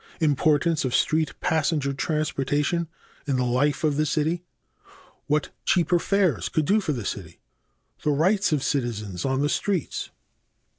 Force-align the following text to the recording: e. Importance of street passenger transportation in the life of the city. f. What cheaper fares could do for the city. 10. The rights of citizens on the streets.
e. 0.19 0.25
Importance 0.25 0.83
of 0.83 0.95
street 0.95 1.39
passenger 1.41 1.93
transportation 1.93 2.87
in 3.27 3.35
the 3.35 3.43
life 3.45 3.83
of 3.83 3.97
the 3.97 4.05
city. 4.07 4.43
f. 4.87 4.95
What 5.27 5.49
cheaper 5.63 5.99
fares 5.99 6.49
could 6.49 6.65
do 6.65 6.81
for 6.81 6.91
the 6.91 7.05
city. 7.05 7.39
10. 8.01 8.11
The 8.11 8.17
rights 8.17 8.51
of 8.51 8.63
citizens 8.63 9.25
on 9.25 9.41
the 9.41 9.47
streets. 9.49 10.09